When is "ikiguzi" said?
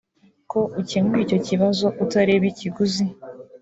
2.51-3.05